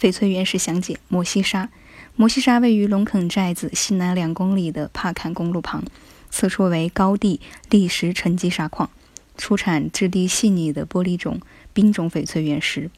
[0.00, 1.70] 翡翠原石详解：摩西沙，
[2.14, 5.82] 摩西沙位于龙垦寨子西南两公里的帕坎公路旁，
[6.30, 8.88] 此处为高地砾石沉积砂矿，
[9.36, 11.40] 出产质地细腻的玻璃种
[11.72, 12.92] 冰种翡翠原石。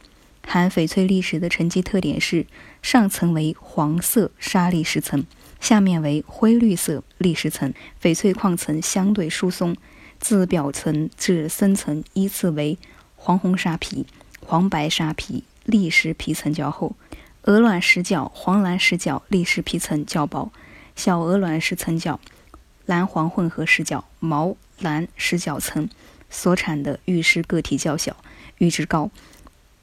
[0.47, 2.45] 含翡翠砾石的沉积特点是，
[2.83, 5.25] 上层为黄色砂砾石层，
[5.59, 7.73] 下面为灰绿色砾石层，
[8.03, 9.75] 翡翠矿层相对疏松，
[10.19, 12.77] 自表层至深层依次为
[13.17, 14.05] 黄红沙皮、
[14.45, 15.45] 黄白沙皮。
[15.71, 16.97] 砾石皮层较厚，
[17.43, 20.51] 鹅卵石角、黄蓝石角砾石皮层较薄，
[20.97, 22.21] 小鹅卵石层角、
[22.87, 25.89] 蓝黄混合石角、毛蓝石角层
[26.29, 28.17] 所产的玉石个体较小，
[28.59, 29.11] 玉质高，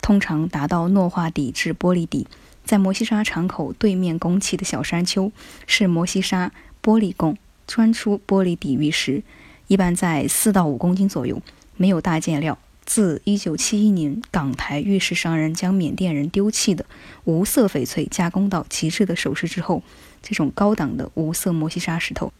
[0.01, 2.27] 通常达到糯化底至玻璃底。
[2.65, 5.31] 在摩西沙场口对面拱起的小山丘
[5.65, 6.51] 是摩西沙
[6.83, 9.23] 玻璃拱，钻出玻璃底玉石，
[9.67, 11.41] 一般在四到五公斤左右，
[11.77, 12.57] 没有大件料。
[12.87, 16.85] 自1971年，港台玉石商人将缅甸人丢弃的
[17.25, 19.83] 无色翡翠加工到极致的首饰之后，
[20.23, 22.31] 这种高档的无色摩西沙石头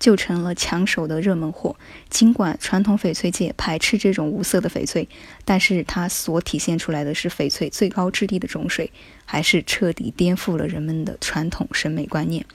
[0.00, 1.76] 就成了抢手的热门货。
[2.08, 5.06] 尽管传统翡翠界排斥这种无色的翡翠，
[5.44, 8.90] 但是它所体现出来的是翡翠最高质地的种水，
[9.26, 12.46] 还是彻底颠覆了人们的传统审美观念。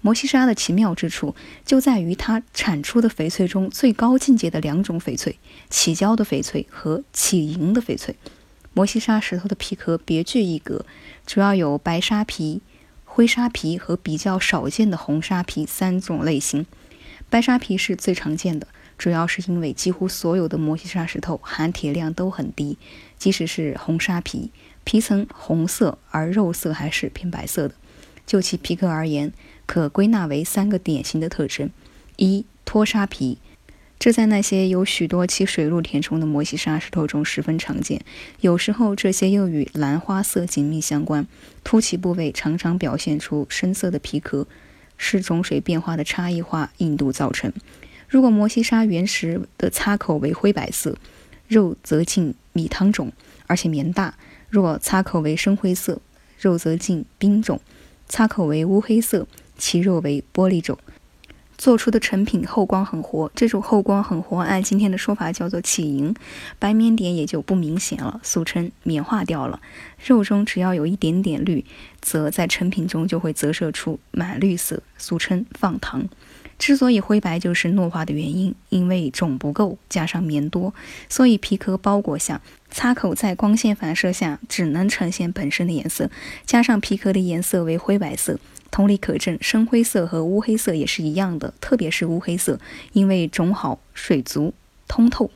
[0.00, 8.14] 摩西沙的奇妙之处就在于它产出的翡翠中最高境界的两种翡翠：起胶的翡翠和起银的翡翠。
[8.74, 10.86] 摩西沙石头的皮壳别具一格，
[11.26, 12.60] 主要有白沙皮、
[13.04, 16.64] 灰沙皮和比较少见的红沙皮三种类型。
[17.28, 22.78] 白沙皮是最常见的，主要是因为几乎所有的摩西沙石头含铁量都很低，
[23.18, 24.52] 即使是红沙皮，
[24.84, 27.74] 皮层红色而肉色还是偏白色的。
[28.24, 29.32] 就其皮壳而言，
[29.68, 31.68] 可归纳为三个典型的特征：
[32.16, 33.36] 一、脱沙皮，
[33.98, 38.00] 这在那些有许多其水路填充的摩西沙石头中十分常见。
[38.40, 41.26] 有时候这些又与兰花色紧密相关，
[41.64, 44.46] 凸起部位常常表现出深色的皮壳，
[44.96, 47.52] 是种水变化的差异化硬度造成。
[48.08, 50.96] 如果摩西沙原石的擦口为灰白色，
[51.46, 53.12] 肉则近米汤种，
[53.46, 54.14] 而且棉大；
[54.48, 56.00] 若擦口为深灰色，
[56.40, 57.60] 肉则近冰种，
[58.08, 59.26] 擦口为乌黑色。
[59.58, 60.78] 其肉为玻璃种，
[61.58, 63.30] 做出的成品后光很活。
[63.34, 66.14] 这种后光很活，按今天的说法叫做起银，
[66.58, 69.60] 白棉点也就不明显了，俗称棉化掉了。
[70.06, 71.64] 肉中只要有一点点绿，
[72.00, 76.08] 则在成品中就会折射出满绿色，俗称放糖。
[76.58, 80.74] 之所以灰白，就是糯化的原因，因为种不够，加上棉多，
[81.08, 86.10] 所以皮壳包裹下，擦口在光线反射下只能呈现本身的颜色，
[86.44, 88.40] 加上皮壳的颜色为灰白色。
[88.72, 92.58] 同理可证，深灰色和乌黑色也是一样的，特别是乌黑色，
[92.92, 94.52] 因为种好、水足、
[94.88, 95.30] 通透，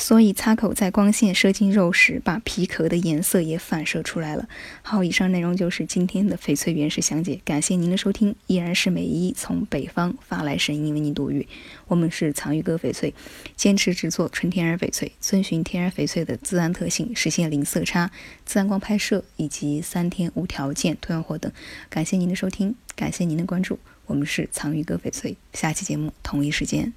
[0.00, 4.48] 所以擦口在光线射进肉时，把皮壳的颜色也反射出来了。
[4.80, 11.46] 好，以上内容就是今天的翡翠原石详解，感谢您的收听，依然是美伊从北方发来声音为您读语。
[11.86, 13.12] 我们是藏玉哥翡翠，
[13.56, 18.10] 坚持制作纯天然翡翠，遵循天然翡翠的自然特性，实现零色差、
[18.46, 21.52] 自然光拍摄以及三天无条件退换货等。
[21.90, 23.78] 感谢您的收听，感谢您的关注。
[24.06, 26.88] 我们是藏玉哥翡翠，下期节目同一时间。